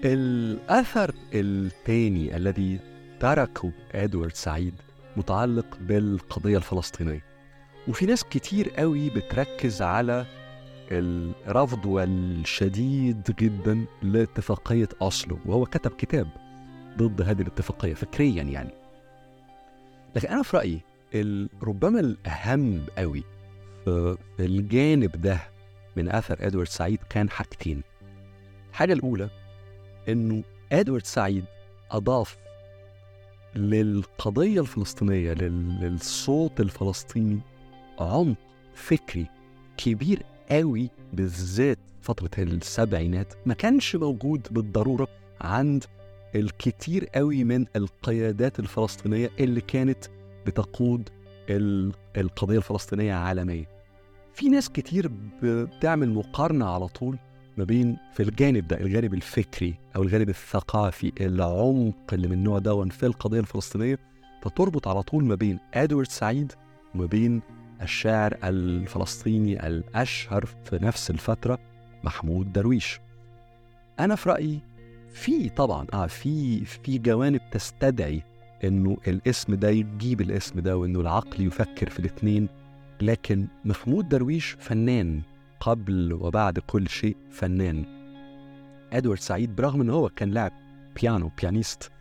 الأثر 0.05 1.15
الثاني 1.33 2.35
الذي 2.37 2.79
تركه 3.19 3.71
أدوارد 3.91 4.33
سعيد 4.35 4.73
متعلق 5.17 5.77
بالقضية 5.81 6.57
الفلسطينية. 6.57 7.23
وفي 7.87 8.05
ناس 8.05 8.23
كتير 8.23 8.69
قوي 8.69 9.09
بتركز 9.09 9.81
على 9.81 10.25
الرفض 10.91 11.85
والشديد 11.85 13.23
جدا 13.39 13.85
لاتفاقية 14.01 14.89
أوسلو 15.01 15.39
وهو 15.45 15.65
كتب 15.65 15.91
كتاب 15.91 16.27
ضد 16.97 17.21
هذه 17.21 17.41
الاتفاقية 17.41 17.93
فكريا 17.93 18.43
يعني. 18.43 18.71
لكن 20.15 20.27
أنا 20.27 20.43
في 20.43 20.57
رأيي 20.57 20.81
ربما 21.63 21.99
الأهم 21.99 22.85
قوي 22.97 23.23
في 23.85 24.17
الجانب 24.39 25.21
ده 25.21 25.39
من 25.97 26.09
أثر 26.09 26.37
إدوارد 26.39 26.67
سعيد 26.67 26.99
كان 27.09 27.29
حاجتين. 27.29 27.81
الحاجة 28.69 28.93
الأولى 28.93 29.29
إنه 30.09 30.43
إدوارد 30.71 31.05
سعيد 31.05 31.45
أضاف 31.91 32.37
للقضية 33.55 34.61
الفلسطينية 34.61 35.33
للصوت 35.33 36.59
الفلسطيني 36.61 37.39
عمق 37.99 38.35
فكري 38.75 39.25
كبير 39.77 40.23
قوي 40.51 40.89
بالذات 41.13 41.79
فترة 42.01 42.43
السبعينات. 42.43 43.33
ما 43.45 43.53
كانش 43.53 43.95
موجود 43.95 44.47
بالضرورة 44.51 45.07
عند 45.41 45.83
الكثير 46.35 47.05
قوي 47.05 47.43
من 47.43 47.65
القيادات 47.75 48.59
الفلسطينية 48.59 49.29
اللي 49.39 49.61
كانت 49.61 50.05
بتقود 50.45 51.09
القضية 52.17 52.57
الفلسطينية 52.57 53.13
عالمية 53.13 53.65
في 54.33 54.49
ناس 54.49 54.69
كتير 54.69 55.11
بتعمل 55.43 56.09
مقارنة 56.13 56.65
على 56.73 56.87
طول 56.87 57.17
ما 57.57 57.63
بين 57.63 57.97
في 58.13 58.23
الجانب 58.23 58.67
ده 58.67 58.81
الجانب 58.81 59.13
الفكري 59.13 59.75
أو 59.95 60.03
الجانب 60.03 60.29
الثقافي 60.29 61.11
العمق 61.21 62.13
اللي 62.13 62.27
من 62.27 62.33
النوع 62.33 62.59
ده 62.59 62.85
في 62.85 63.05
القضية 63.05 63.39
الفلسطينية 63.39 63.99
فتربط 64.41 64.87
على 64.87 65.03
طول 65.03 65.23
ما 65.25 65.35
بين 65.35 65.59
إدوارد 65.73 66.07
سعيد 66.07 66.53
وما 66.95 67.05
بين 67.05 67.41
الشاعر 67.81 68.37
الفلسطيني 68.43 69.67
الأشهر 69.67 70.45
في 70.45 70.79
نفس 70.81 71.09
الفترة 71.11 71.59
محمود 72.03 72.53
درويش. 72.53 72.99
أنا 73.99 74.15
في 74.15 74.29
رأيي 74.29 74.59
في 75.13 75.49
طبعا 75.49 75.87
آه 75.93 76.07
في 76.07 76.65
في 76.65 76.97
جوانب 76.97 77.41
تستدعي 77.51 78.23
إنه 78.63 78.97
الاسم 79.07 79.55
ده 79.55 79.69
يجيب 79.69 80.21
الاسم 80.21 80.59
ده 80.59 80.77
وإنه 80.77 80.99
العقل 80.99 81.43
يفكر 81.47 81.89
في 81.89 81.99
الاثنين 81.99 82.49
لكن 83.01 83.47
محمود 83.65 84.09
درويش 84.09 84.55
فنان 84.59 85.21
قبل 85.59 86.13
وبعد 86.13 86.59
كل 86.59 86.89
شيء 86.89 87.15
فنان. 87.31 87.85
إدوارد 88.93 89.19
سعيد 89.19 89.55
برغم 89.55 89.81
إن 89.81 89.89
هو 89.89 90.09
كان 90.09 90.31
لاعب 90.31 90.51
بيانو 91.01 91.31
pianist 91.41 91.91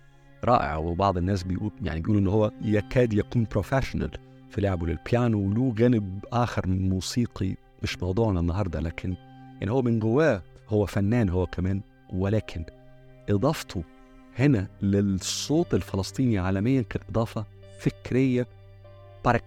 رائع 0.45 0.77
وبعض 0.77 1.17
الناس 1.17 1.43
بيقول 1.43 1.71
يعني 1.83 2.01
بيقولوا 2.01 2.21
إن 2.21 2.27
هو 2.27 2.53
يكاد 2.63 3.13
يكون 3.13 3.47
professional 3.51 4.11
في 4.51 4.61
لعبه 4.61 4.87
للبيانو 4.87 5.39
وله 5.49 5.75
جانب 5.75 6.25
آخر 6.33 6.67
موسيقي 6.67 7.55
مش 7.83 8.03
موضوعنا 8.03 8.41
النهارده 8.41 8.81
لكن 8.81 9.17
يعني 9.61 9.71
هو 9.71 9.83
من 9.83 9.99
جواه 9.99 10.43
هو 10.69 10.87
فنان 10.87 11.29
هو 11.29 11.47
كمان 11.47 11.81
ولكن 12.13 12.65
إضافته 13.31 13.83
هنا 14.39 14.69
للصوت 14.83 15.75
الفلسطيني 15.75 16.39
عالميا 16.39 16.83
كانت 16.83 17.05
اضافه 17.09 17.45
فكريه 17.79 18.47
pure 19.25 19.41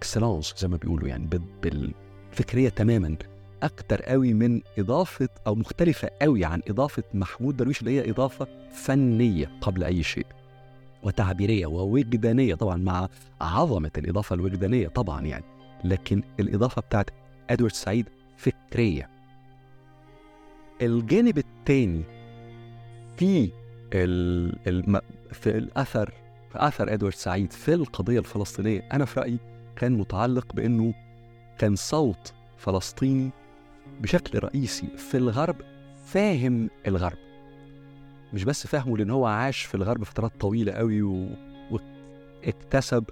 زي 0.56 0.68
ما 0.68 0.76
بيقولوا 0.76 1.08
يعني 1.08 1.28
بالفكرية 1.62 2.68
تماما. 2.68 3.16
أكتر 3.62 4.02
قوي 4.02 4.32
من 4.32 4.60
إضافة 4.78 5.28
أو 5.46 5.54
مختلفة 5.54 6.10
قوي 6.22 6.44
عن 6.44 6.62
إضافة 6.68 7.02
محمود 7.14 7.56
درويش 7.56 7.80
اللي 7.80 7.90
هي 7.90 8.10
إضافة 8.10 8.46
فنية 8.72 9.50
قبل 9.60 9.84
أي 9.84 10.02
شيء. 10.02 10.26
وتعبيرية 11.02 11.66
ووجدانية 11.66 12.54
طبعا 12.54 12.76
مع 12.76 13.08
عظمة 13.40 13.90
الإضافة 13.98 14.34
الوجدانية 14.34 14.88
طبعا 14.88 15.20
يعني. 15.26 15.44
لكن 15.84 16.22
الإضافة 16.40 16.82
بتاعت 16.82 17.10
إدوارد 17.50 17.72
سعيد 17.74 18.08
فكرية. 18.36 19.10
الجانب 20.82 21.38
الثاني 21.38 22.02
في 23.16 23.50
الم... 23.92 25.00
في 25.32 25.58
الأثر 25.58 26.12
في 26.52 26.66
أثر 26.66 26.92
إدوارد 26.92 27.14
سعيد 27.14 27.52
في 27.52 27.74
القضية 27.74 28.18
الفلسطينية 28.18 28.88
أنا 28.92 29.04
في 29.04 29.20
رأيي 29.20 29.38
كان 29.76 29.92
متعلق 29.92 30.52
بأنه 30.54 30.94
كان 31.58 31.76
صوت 31.76 32.32
فلسطيني 32.56 33.30
بشكل 34.00 34.38
رئيسي 34.38 34.86
في 34.96 35.16
الغرب 35.16 35.56
فاهم 36.04 36.70
الغرب. 36.86 37.18
مش 38.32 38.44
بس 38.44 38.66
فاهمه 38.66 38.96
لأن 38.98 39.10
هو 39.10 39.26
عاش 39.26 39.62
في 39.62 39.74
الغرب 39.74 40.04
فترات 40.04 40.32
طويلة 40.40 40.72
قوي 40.72 41.02
و... 41.02 41.28
واكتسب 41.70 43.04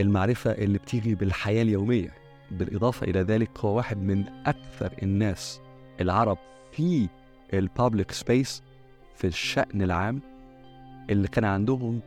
المعرفة 0.00 0.50
اللي 0.50 0.78
بتيجي 0.78 1.14
بالحياة 1.14 1.62
اليومية. 1.62 2.14
بالإضافة 2.50 3.06
إلى 3.06 3.20
ذلك 3.20 3.58
هو 3.58 3.76
واحد 3.76 3.96
من 3.96 4.24
أكثر 4.46 4.92
الناس 5.02 5.60
العرب 6.00 6.38
في 6.72 7.08
البابليك 7.54 8.12
سبيس 8.12 8.62
في 9.18 9.26
الشأن 9.26 9.82
العام 9.82 10.20
اللي 11.10 11.28
كان 11.28 11.44
عندهم 11.44 12.00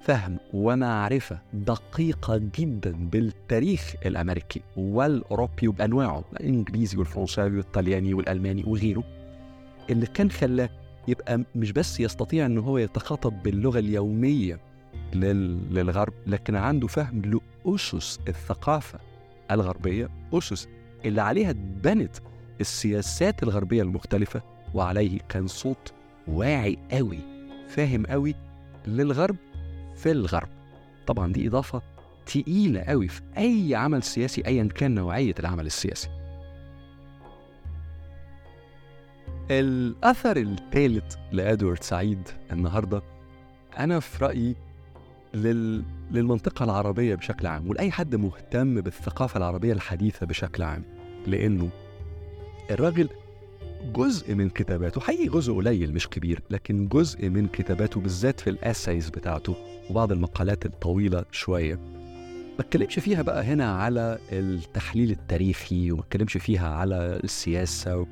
فهم 0.00 0.38
ومعرفة 0.54 1.38
دقيقة 1.52 2.36
جدا 2.58 2.92
بالتاريخ 2.92 3.94
الأمريكي 4.06 4.62
والأوروبي 4.76 5.68
وبأنواعه 5.68 6.24
الإنجليزي 6.32 6.98
والفرنساوي 6.98 7.56
والطلياني 7.56 8.14
والألماني 8.14 8.64
وغيره 8.66 9.04
اللي 9.90 10.06
كان 10.06 10.30
خلاه 10.30 10.68
يبقى 11.08 11.44
مش 11.54 11.72
بس 11.72 12.00
يستطيع 12.00 12.46
أنه 12.46 12.60
هو 12.60 12.78
يتخاطب 12.78 13.42
باللغة 13.42 13.78
اليومية 13.78 14.60
للغرب 15.14 16.12
لكن 16.26 16.56
عنده 16.56 16.86
فهم 16.86 17.22
لأسس 17.66 18.20
الثقافة 18.28 18.98
الغربية 19.50 20.08
أسس 20.34 20.68
اللي 21.04 21.22
عليها 21.22 21.50
اتبنت 21.50 22.16
السياسات 22.60 23.42
الغربية 23.42 23.82
المختلفة 23.82 24.42
وعليه 24.74 25.18
كان 25.28 25.46
صوت 25.46 25.92
واعي 26.28 26.78
قوي 26.92 27.18
فاهم 27.68 28.06
قوي 28.06 28.34
للغرب 28.86 29.36
في 29.96 30.10
الغرب. 30.10 30.48
طبعا 31.06 31.32
دي 31.32 31.48
إضافة 31.48 31.82
تقيلة 32.26 32.80
قوي 32.80 33.08
في 33.08 33.22
أي 33.38 33.74
عمل 33.74 34.02
سياسي 34.02 34.42
أيا 34.46 34.64
كان 34.64 34.94
نوعية 34.94 35.34
العمل 35.38 35.66
السياسي. 35.66 36.08
الأثر 39.50 40.36
الثالث 40.36 41.14
لأدوارد 41.32 41.82
سعيد 41.82 42.28
النهاردة 42.52 43.02
أنا 43.78 44.00
في 44.00 44.24
رأيي 44.24 44.56
لل... 45.34 45.84
للمنطقة 46.10 46.64
العربية 46.64 47.14
بشكل 47.14 47.46
عام 47.46 47.68
ولأي 47.70 47.90
حد 47.90 48.14
مهتم 48.14 48.80
بالثقافة 48.80 49.38
العربية 49.38 49.72
الحديثة 49.72 50.26
بشكل 50.26 50.62
عام 50.62 50.84
لأنه 51.26 51.68
الراجل 52.70 53.08
جزء 53.94 54.34
من 54.34 54.48
كتاباته. 54.48 55.00
حقيقي 55.00 55.26
جزء 55.28 55.52
قليل 55.54 55.94
مش 55.94 56.08
كبير 56.08 56.40
لكن 56.50 56.88
جزء 56.88 57.28
من 57.28 57.46
كتاباته 57.48 58.00
بالذات 58.00 58.40
في 58.40 58.50
الأسايز 58.50 59.10
بتاعته 59.10 59.56
وبعض 59.90 60.12
المقالات 60.12 60.66
الطويلة 60.66 61.24
شوية. 61.32 61.74
ما 62.58 62.60
اتكلمش 62.60 62.98
فيها 62.98 63.22
بقى 63.22 63.44
هنا 63.44 63.72
على 63.76 64.18
التحليل 64.32 65.10
التاريخي 65.10 65.92
وما 65.92 66.02
اتكلمش 66.02 66.36
فيها 66.36 66.68
على 66.68 67.20
السياسة 67.24 68.06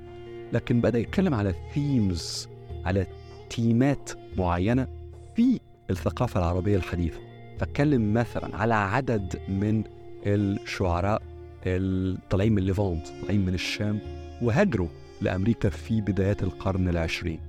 لكن 0.52 0.80
بدأ 0.80 0.98
يتكلم 0.98 1.34
على 1.34 1.54
ثيمز 1.74 2.48
على 2.84 3.06
تيمات 3.50 4.10
معينة 4.38 4.88
في 5.36 5.60
الثقافة 5.90 6.40
العربية 6.40 6.76
الحديثة. 6.76 7.18
فاتكلم 7.58 8.14
مثلا 8.14 8.56
على 8.56 8.74
عدد 8.74 9.40
من 9.48 9.84
الشعراء 10.26 11.22
الطالعين 11.66 12.52
من 12.52 12.62
ليفانت 12.62 13.06
طالعين 13.22 13.46
من 13.46 13.54
الشام 13.54 13.98
وهاجروا 14.42 14.88
لأمريكا 15.20 15.68
في 15.68 16.00
بدايات 16.00 16.42
القرن 16.42 16.88
العشرين. 16.88 17.40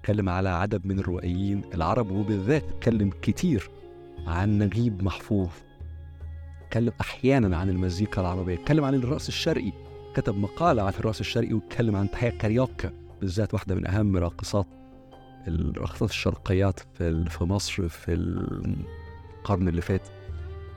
اتكلم 0.00 0.28
على 0.28 0.48
عدد 0.48 0.86
من 0.86 0.98
الروائيين 0.98 1.62
العرب 1.74 2.10
وبالذات 2.10 2.64
اتكلم 2.64 3.10
كتير 3.22 3.70
عن 4.26 4.58
نجيب 4.58 5.02
محفوظ. 5.02 5.48
اتكلم 6.66 6.92
أحيانا 7.00 7.56
عن 7.56 7.68
المزيكا 7.68 8.20
العربية 8.20 8.54
اتكلم 8.54 8.84
عن 8.84 8.94
الرأس 8.94 9.28
الشرقي. 9.28 9.72
كتب 10.14 10.34
مقالة 10.36 10.82
عن 10.82 10.92
الرقص 10.98 11.20
الشرقي 11.20 11.54
واتكلم 11.54 11.96
عن 11.96 12.10
تحية 12.10 12.30
كاريوكا 12.30 12.92
بالذات 13.20 13.54
واحدة 13.54 13.74
من 13.74 13.86
أهم 13.86 14.16
راقصات 14.16 14.66
الراقصات 15.48 16.10
الشرقيات 16.10 16.80
في 17.28 17.44
مصر 17.44 17.88
في 17.88 18.12
القرن 18.12 19.68
اللي 19.68 19.80
فات. 19.80 20.08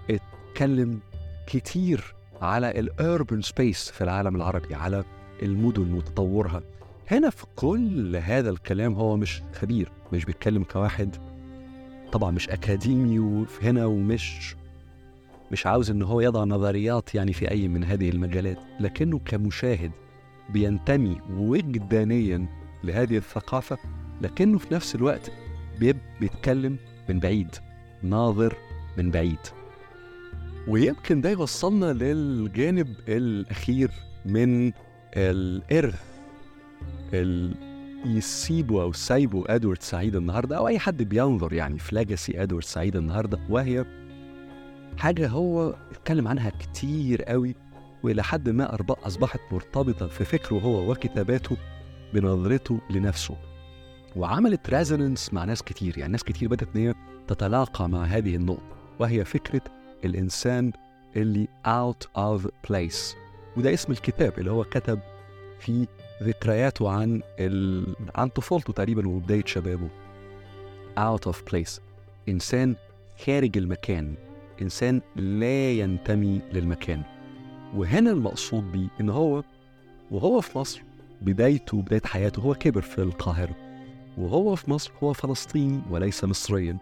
اتكلم 0.10 1.00
كتير 1.48 2.16
على 2.42 2.80
ال 2.80 2.90
urban 2.90 3.42
space 3.42 3.90
في 3.92 4.04
العالم 4.04 4.36
العربي 4.36 4.76
على 4.76 5.04
المدن 5.42 5.94
وتطورها 5.94 6.62
هنا 7.12 7.30
في 7.30 7.46
كل 7.56 8.16
هذا 8.16 8.50
الكلام 8.50 8.94
هو 8.94 9.18
مش 9.18 9.42
خبير 9.54 9.92
مش 10.14 10.26
بيتكلم 10.26 10.64
كواحد. 10.64 11.16
طبعا 12.12 12.32
مش 12.32 12.50
أكاديمي 12.50 13.46
هنا 13.62 13.86
ومش 13.86 14.56
مش 15.52 15.68
عاوز 15.68 15.92
إن 15.92 16.02
هو 16.02 16.22
يضع 16.22 16.44
نظريات 16.44 17.16
يعني 17.16 17.34
في 17.34 17.52
أي 17.52 17.68
من 17.68 17.84
هذه 17.84 18.10
المجالات 18.10 18.58
لكنه 18.80 19.20
كمشاهد 19.26 19.92
بينتمي 20.50 21.22
وجدانيا 21.32 22.46
لهذه 22.84 23.18
الثقافة 23.18 23.78
لكنه 24.22 24.58
في 24.58 24.74
نفس 24.74 24.96
الوقت 24.96 25.32
بيتكلم 26.20 26.78
من 27.10 27.20
بعيد 27.20 27.56
ناظر 28.04 28.56
من 28.98 29.12
بعيد. 29.12 29.40
ويمكن 30.68 31.22
ده 31.22 31.30
يوصلنا 31.30 31.94
للجانب 31.94 32.96
الأخير 33.08 33.92
من 34.26 34.72
الإرث 35.18 36.02
اللي 37.14 37.56
يسيبه 38.06 38.82
أو 38.82 38.94
سايبه 38.94 39.44
أدوارد 39.48 39.82
سعيد 39.82 40.16
النهاردة 40.16 40.58
أو 40.58 40.68
أي 40.68 40.80
حد 40.80 41.04
بينظر 41.04 41.54
يعني 41.54 41.80
في 41.80 41.96
لاجاسي 41.96 42.44
أدوارد 42.44 42.64
سعيد 42.66 42.96
النهاردة 42.96 43.40
وهي 43.50 43.86
حاجة 44.98 45.28
هو 45.28 45.76
اتكلم 45.92 46.28
عنها 46.28 46.50
كتير 46.50 47.24
قوي 47.24 47.56
وإلى 48.04 48.24
حد 48.24 48.50
ما 48.50 48.78
أصبحت 48.90 49.40
مرتبطة 49.52 50.08
في 50.08 50.26
فكره 50.26 50.56
هو 50.56 50.92
وكتاباته 50.92 51.58
بنظرته 52.14 52.80
لنفسه. 52.90 53.36
وعملت 54.16 54.70
ريزونانس 54.70 55.34
مع 55.34 55.44
ناس 55.44 55.64
كتير 55.64 55.98
يعني 55.98 56.12
ناس 56.12 56.24
كتير 56.24 56.50
بدأت 56.50 56.68
إن 56.76 56.82
هي 56.82 56.94
تتلاقى 57.28 57.90
مع 57.90 58.04
هذه 58.04 58.36
النقطة 58.36 58.76
وهي 59.00 59.26
فكرة 59.26 59.62
الإنسان 60.06 60.72
اللي 61.16 61.48
out 61.68 62.08
of 62.18 62.42
place. 62.68 63.25
وده 63.58 63.74
اسم 63.74 63.92
الكتاب 63.92 64.40
اللي 64.40 64.52
هو 64.52 64.64
كتب 64.64 65.00
فيه 65.60 65.88
ذكرياته 66.24 66.90
عن 66.90 67.22
ال... 67.40 67.86
عن 68.16 68.28
طفولته 68.30 68.74
تقريبا 68.74 69.08
وبداية 69.08 69.44
شبابه. 69.46 69.88
Out 70.98 71.32
of 71.32 71.36
place. 71.52 71.80
إنسان 72.30 72.76
خارج 73.26 73.58
المكان. 73.58 74.14
إنسان 74.62 75.02
لا 75.16 75.72
ينتمي 75.72 76.42
للمكان. 76.54 77.02
وهنا 77.76 78.12
المقصود 78.12 78.72
بيه 78.72 78.88
إن 79.02 79.10
هو 79.10 79.44
وهو 80.12 80.42
في 80.42 80.58
مصر 80.58 80.82
بدايته 81.22 81.82
بداية 81.82 82.02
حياته 82.06 82.42
هو 82.42 82.56
كبر 82.56 82.82
في 82.82 83.02
القاهرة. 83.02 83.56
وهو 84.18 84.56
في 84.56 84.72
مصر 84.72 84.92
هو 85.04 85.14
فلسطيني 85.14 85.82
وليس 85.90 86.24
مصريا. 86.24 86.78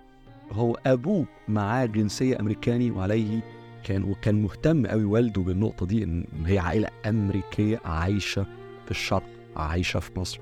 هو 0.52 0.78
أبوه 0.86 1.26
معاه 1.48 1.86
جنسية 1.86 2.40
أمريكاني 2.40 2.92
وعليه 2.92 3.42
كان 3.84 4.04
وكان 4.04 4.42
مهتم 4.42 4.88
قوي 4.88 5.04
والده 5.04 5.42
بالنقطة 5.42 5.86
دي 5.86 6.04
إن 6.04 6.26
هي 6.46 6.60
عائلة 6.60 6.88
أمريكية 7.06 7.82
عايشة 7.86 8.46
في 8.86 8.92
الشرق 8.92 9.24
عايشة 9.56 10.00
في 10.00 10.20
مصر. 10.20 10.40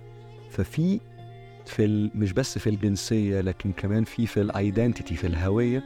ففي 0.50 1.00
في. 1.66 2.12
مش 2.16 2.34
بس 2.34 2.58
في 2.58 2.70
الجنسية 2.70 3.42
لكن 3.42 3.72
كمان 3.72 4.04
في 4.04 4.28
في 4.28 4.42
الايدنتيتي 4.42 5.16
في 5.16 5.28
الهوية 5.28 5.84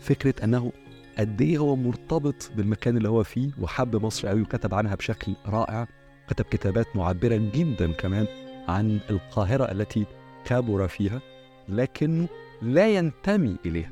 فكرة 0.00 0.44
أنه 0.44 0.72
قد 1.18 1.40
إيه 1.40 1.58
هو 1.58 1.76
مرتبط 1.76 2.50
بالمكان 2.56 2.96
اللي 2.96 3.08
هو 3.08 3.22
فيه 3.22 3.50
وحب 3.60 4.04
مصر 4.04 4.28
قوي 4.28 4.42
وكتب 4.42 4.74
عنها 4.74 4.94
بشكل 4.94 5.34
رائع. 5.46 5.88
كتب 6.28 6.44
كتابات 6.44 6.96
معبرة 6.96 7.36
جدا 7.54 7.92
كمان 7.92 8.26
عن 8.68 9.00
القاهرة 9.10 9.64
التي 9.72 10.06
كبر 10.44 10.88
فيها 10.88 11.20
لكنه 11.68 12.28
لا 12.62 12.88
ينتمي 12.94 13.56
إليها. 13.66 13.90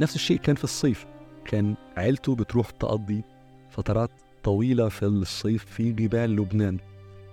نفس 0.00 0.14
الشيء 0.14 0.38
كان 0.38 0.56
في 0.56 0.64
الصيف. 0.64 1.06
كان 1.46 1.74
عيلته 1.96 2.34
بتروح 2.34 2.70
تقضي 2.70 3.22
فترات 3.70 4.10
طويلة 4.44 4.88
في 4.88 5.06
الصيف 5.06 5.64
في 5.64 5.92
جبال 5.92 6.36
لبنان 6.36 6.78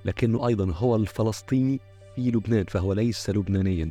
لكنه 0.06 0.48
أيضا 0.48 0.72
هو 0.72 0.96
الفلسطيني 0.96 1.80
في 2.16 2.32
لبنان 2.32 2.66
فهو 2.66 2.94
ليس 2.94 3.30
لبنانيا. 3.30 3.90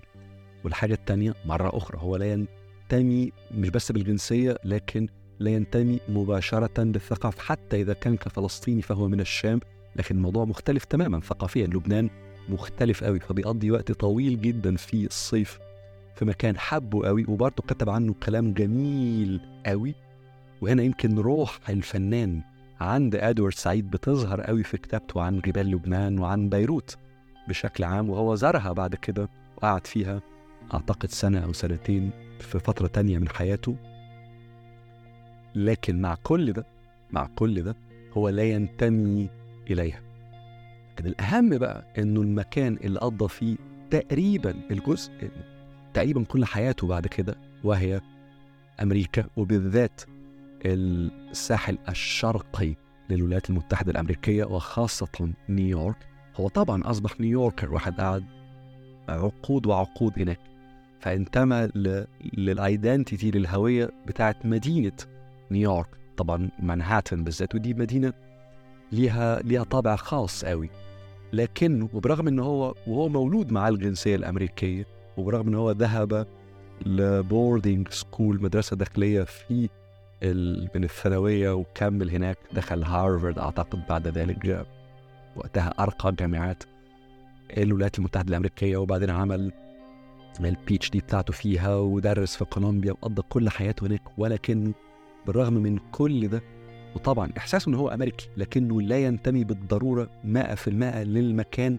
والحاجة 0.64 0.94
الثانية 0.94 1.34
مرة 1.44 1.76
أخرى 1.76 1.98
هو 2.00 2.16
لا 2.16 2.32
ينتمي 2.32 3.32
مش 3.54 3.68
بس 3.68 3.92
بالجنسية 3.92 4.56
لكن 4.64 5.08
لا 5.38 5.50
ينتمي 5.50 6.00
مباشرة 6.08 6.82
للثقافة 6.82 7.42
حتى 7.42 7.80
إذا 7.80 7.92
كان 7.92 8.16
كفلسطيني 8.16 8.82
فهو 8.82 9.08
من 9.08 9.20
الشام 9.20 9.60
لكن 9.96 10.16
الموضوع 10.16 10.44
مختلف 10.44 10.84
تماما 10.84 11.20
ثقافيا. 11.20 11.66
لبنان 11.66 12.10
مختلف 12.48 13.04
قوي 13.04 13.20
فبيقضي 13.20 13.70
وقت 13.70 13.92
طويل 13.92 14.40
جدا 14.40 14.76
في 14.76 15.06
الصيف 15.06 15.58
في 16.16 16.24
مكان 16.24 16.58
حبه 16.58 17.06
قوي 17.06 17.24
وبرضه 17.28 17.62
كتب 17.68 17.88
عنه 17.88 18.14
كلام 18.22 18.52
جميل 18.52 19.40
قوي 19.66 19.94
وهنا 20.62 20.82
يمكن 20.82 21.18
روح 21.18 21.58
الفنان 21.70 22.42
عند 22.80 23.14
أدوارد 23.14 23.54
سعيد 23.54 23.90
بتظهر 23.90 24.40
قوي 24.40 24.62
في 24.62 24.76
كتابته 24.76 25.22
عن 25.22 25.40
جبال 25.40 25.70
لبنان 25.70 26.18
وعن 26.18 26.48
بيروت 26.48 26.96
بشكل 27.48 27.84
عام 27.84 28.10
وهو 28.10 28.34
زارها 28.34 28.72
بعد 28.72 28.94
كده 28.94 29.28
وقعد 29.56 29.86
فيها 29.86 30.20
أعتقد 30.74 31.10
سنة 31.10 31.44
أو 31.44 31.52
سنتين 31.52 32.10
في 32.40 32.58
فترة 32.58 32.86
تانية 32.86 33.18
من 33.18 33.28
حياته. 33.28 33.76
لكن 35.54 36.00
مع 36.00 36.14
كل 36.22 36.52
ده 36.52 36.66
مع 37.10 37.26
كل 37.36 37.62
ده 37.62 37.76
هو 38.12 38.28
لا 38.28 38.42
ينتمي 38.42 39.28
إليها. 39.70 40.00
لكن 40.92 41.06
الأهم 41.06 41.58
بقى 41.58 41.84
إنه 41.98 42.20
المكان 42.22 42.76
اللي 42.84 43.00
قضى 43.00 43.28
فيه 43.28 43.56
تقريبا 43.90 44.54
الجزء 44.70 45.12
تقريبا 45.94 46.24
كل 46.24 46.44
حياته 46.44 46.86
بعد 46.86 47.06
كده 47.06 47.34
وهي 47.64 48.00
أمريكا 48.82 49.24
وبالذات 49.36 50.00
الساحل 50.64 51.78
الشرقي 51.88 52.74
للولايات 53.10 53.50
المتحدة 53.50 53.92
الأمريكية 53.92 54.44
وخاصة 54.44 55.32
نيويورك. 55.48 55.96
هو 56.36 56.48
طبعا 56.48 56.90
أصبح 56.90 57.20
New 57.20 57.38
Yorker 57.38 57.74
واحد 57.74 58.00
قعد 58.00 58.24
عقود 59.08 59.66
وعقود 59.66 60.12
هناك. 60.18 60.40
فانتمى 61.00 61.68
لل 62.34 62.54
identity 62.54 63.30
للهوية 63.30 63.90
بتاعت 64.06 64.46
مدينة 64.46 64.96
نيويورك. 65.50 65.88
طبعا 66.16 66.50
مانهاتن 66.58 67.24
بالذات 67.24 67.54
ودي 67.54 67.74
مدينة 67.74 68.12
ليها 68.92 69.40
ليها 69.42 69.64
طابع 69.64 69.96
خاص 69.96 70.44
قوي. 70.44 70.70
لكنه 71.32 71.88
وبرغم 71.92 72.28
إن 72.28 72.38
هو 72.38 72.74
وهو 72.86 73.08
مولود 73.08 73.52
مع 73.52 73.68
الجنسية 73.68 74.16
الأمريكية 74.16 74.86
وبرغم 75.16 75.48
إن 75.48 75.54
هو 75.54 75.70
ذهب 75.70 76.26
ل 76.86 76.98
boarding 76.98 77.88
school 77.88 78.42
مدرسة 78.42 78.76
داخلية 78.76 79.22
في 79.22 79.68
من 80.74 80.84
الثانوية 80.84 81.50
وكمل 81.54 82.10
هناك 82.10 82.38
دخل 82.52 82.82
هارفارد 82.84 83.38
أعتقد 83.38 83.86
بعد 83.88 84.08
ذلك 84.08 84.66
وقتها 85.36 85.74
أرقى 85.80 86.12
جامعات 86.12 86.62
الولايات 87.56 87.98
المتحدة 87.98 88.28
الأمريكية 88.28 88.76
وبعدين 88.76 89.10
عمل 89.10 89.52
ال 90.40 90.74
PhD 90.74 90.98
بتاعته 90.98 91.32
فيها 91.32 91.76
ودرس 91.76 92.36
في 92.36 92.44
كولومبيا 92.44 92.92
وقضى 92.92 93.22
كل 93.28 93.48
حياته 93.50 93.86
هناك 93.86 94.02
ولكن 94.18 94.72
بالرغم 95.26 95.52
من 95.54 95.78
كل 95.92 96.28
ده 96.28 96.42
وطبعا 96.94 97.30
إحساسه 97.38 97.68
إن 97.68 97.74
هو 97.74 97.88
أمريكي 97.88 98.28
لكنه 98.36 98.82
لا 98.82 98.98
ينتمي 98.98 99.44
بالضرورة 99.44 100.10
100% 100.24 100.68
للمكان 100.68 101.78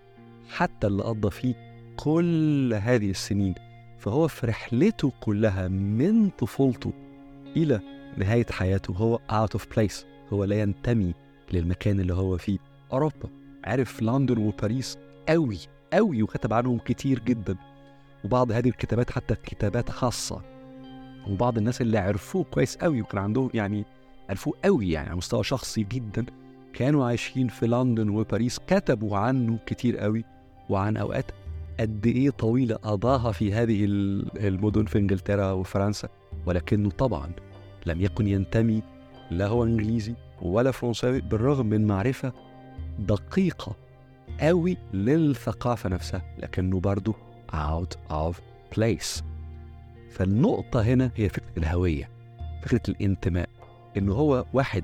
حتى 0.50 0.88
اللي 0.88 1.04
قضى 1.04 1.32
فيه 1.32 1.54
كل 1.96 2.74
هذه 2.82 3.10
السنين. 3.10 3.56
فهو 4.00 4.28
في 4.28 4.48
رحلته 4.48 5.12
كلها 5.22 5.68
من 5.68 6.30
طفولته 6.30 6.94
إلى 7.58 7.80
نهاية 8.18 8.46
حياته 8.52 8.94
هو 8.94 9.20
out 9.32 9.60
of 9.60 9.62
place 9.76 10.06
هو 10.34 10.44
لا 10.44 10.62
ينتمي 10.62 11.14
للمكان 11.54 12.00
اللي 12.00 12.14
هو 12.14 12.38
فيه. 12.38 12.58
أوروبا 12.94 13.30
عرف 13.66 14.02
لندن 14.02 14.38
وباريس 14.38 14.98
قوي 15.30 15.58
قوي 15.94 16.24
وكتب 16.24 16.54
عنهم 16.54 16.78
كتير 16.78 17.20
جدا. 17.20 17.56
وبعض 18.26 18.52
هذه 18.52 18.70
الكتابات 18.70 19.12
حتى 19.12 19.36
كتابات 19.36 19.90
خاصة. 19.90 20.42
وبعض 21.28 21.58
الناس 21.58 21.82
اللي 21.82 21.98
عرفوه 21.98 22.44
كويس 22.44 22.78
قوي 22.78 23.02
وكان 23.02 23.22
عندهم 23.22 23.50
يعني 23.54 23.86
عرفوه 24.30 24.54
قوي 24.66 24.92
يعني 24.92 25.08
على 25.08 25.18
مستوى 25.18 25.44
شخصي 25.44 25.84
جدا 25.84 26.26
كانوا 26.74 27.06
عايشين 27.06 27.48
في 27.48 27.68
لندن 27.68 28.10
وباريس 28.10 28.60
كتبوا 28.68 29.18
عنه 29.18 29.60
كتير 29.66 29.98
قوي. 29.98 30.24
وعن 30.70 30.98
أوقات 30.98 31.32
قد 31.80 32.08
إيه 32.08 32.30
طويلة 32.30 32.76
قضاها 32.76 33.32
في 33.32 33.54
هذه 33.54 33.86
المدن 33.86 34.86
في 34.86 35.00
إنجلترا 35.00 35.52
وفرنسا. 35.52 36.10
ولكنه 36.46 36.90
طبعا 36.90 37.32
لم 37.86 38.02
يكن 38.02 38.28
ينتمي 38.28 38.84
لا 39.32 39.48
هو 39.48 39.64
إنجليزي 39.64 40.16
ولا 40.42 40.72
فرنساوي 40.72 41.22
بالرغم 41.22 41.66
من 41.66 41.88
معرفة 41.88 42.34
دقيقة 43.00 43.76
قوي 44.40 44.78
للثقافة 44.94 45.90
نفسها 45.90 46.36
لكنه 46.40 46.80
برضه 46.80 47.14
out 47.54 48.12
of 48.12 48.36
place. 48.76 49.24
فالنقطة 50.12 50.82
هنا 50.82 51.12
هي 51.16 51.30
فكرة 51.30 51.52
الهوية 51.58 52.10
فكرة 52.64 52.82
الانتماء 52.90 53.50
إنه 53.98 54.14
هو 54.14 54.46
واحد 54.54 54.84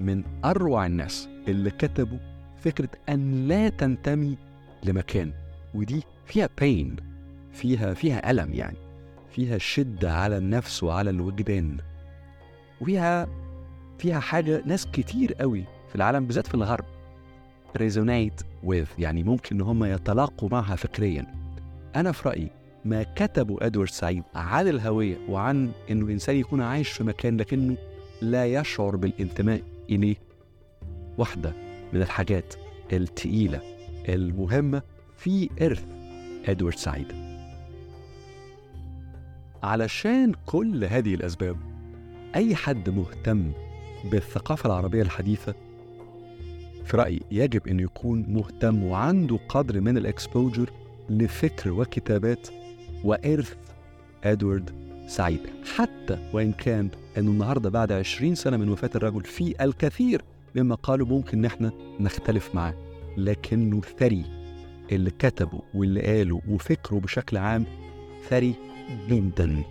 من 0.00 0.22
أروع 0.44 0.86
الناس 0.86 1.28
اللي 1.48 1.70
كتبوا 1.70 2.18
فكرة 2.58 2.88
أن 3.08 3.48
لا 3.48 3.68
تنتمي 3.68 4.36
لمكان. 4.84 5.32
ودي 5.74 6.02
فيها 6.26 6.48
بين 6.60 6.96
فيها 7.52 7.94
فيها 7.94 8.30
ألم 8.30 8.54
يعني 8.54 8.76
فيها 9.30 9.58
شدة 9.58 10.12
على 10.12 10.38
النفس 10.38 10.82
وعلى 10.82 11.10
الوجدان. 11.10 11.78
وفيها 12.80 13.28
فيها 13.98 14.20
حاجة 14.20 14.62
ناس 14.66 14.86
كتير 14.86 15.34
قوي 15.34 15.64
في 15.88 15.94
العالم 15.94 16.26
بالذات 16.26 16.46
في 16.46 16.54
الغرب 16.54 16.84
ريزونيت 17.76 18.40
with 18.66 18.98
يعني 18.98 19.22
ممكن 19.22 19.56
إن 19.56 19.60
هم 19.60 19.84
يتلاقوا 19.84 20.48
معها 20.52 20.76
فكريا. 20.76 21.26
أنا 21.96 22.12
في 22.12 22.28
رأيي 22.28 22.50
ما 22.84 23.02
كتبه 23.02 23.56
إدوارد 23.60 23.88
سعيد 23.88 24.22
عن 24.34 24.68
الهوية 24.68 25.16
وعن 25.28 25.70
إنه 25.90 26.06
الإنسان 26.06 26.36
يكون 26.36 26.60
عايش 26.60 26.88
في 26.90 27.04
مكان 27.04 27.36
لكنه 27.36 27.76
لا 28.22 28.46
يشعر 28.46 28.96
بالانتماء 28.96 29.62
إليه 29.90 30.16
واحدة 31.18 31.52
من 31.92 32.02
الحاجات 32.02 32.54
التقيلة 32.92 33.60
المهمة 34.08 34.82
في 35.16 35.50
إرث 35.62 35.84
إدوارد 36.48 36.76
سعيد. 36.76 37.12
علشان 39.62 40.32
كل 40.46 40.84
هذه 40.84 41.14
الأسباب 41.14 41.73
أي 42.34 42.54
حد 42.54 42.90
مهتم 42.90 43.52
بالثقافة 44.04 44.66
العربية 44.66 45.02
الحديثة؟ 45.02 45.54
في 46.84 46.96
رأيي 46.96 47.20
يجب 47.30 47.68
أن 47.68 47.80
يكون 47.80 48.24
مهتم 48.28 48.82
وعنده 48.82 49.38
قدر 49.48 49.80
من 49.80 49.98
الإكسبوجر 49.98 50.70
لفكر 51.10 51.72
وكتابات 51.72 52.48
وإرث 53.04 53.54
إدوارد 54.24 54.70
سعيد. 55.06 55.40
حتى 55.76 56.30
وإن 56.32 56.52
كان 56.52 56.88
أنه 57.18 57.30
النهاردة 57.30 57.70
بعد 57.70 57.92
عشرين 57.92 58.34
سنة 58.34 58.56
من 58.56 58.68
وفاة 58.68 58.90
الرجل 58.94 59.24
في 59.24 59.64
الكثير 59.64 60.22
مما 60.54 60.74
قالوا 60.74 61.06
ممكن 61.06 61.38
إن 61.38 61.44
إحنا 61.44 61.72
نختلف 62.00 62.54
معاه. 62.54 62.74
لكنه 63.16 63.80
ثري 63.80 64.24
اللي 64.92 65.10
كتبه 65.10 65.62
واللي 65.74 66.00
قاله 66.00 66.40
وفكره 66.48 66.96
بشكل 66.96 67.36
عام 67.36 67.66
ثري 68.28 68.54
جدا. 69.08 69.62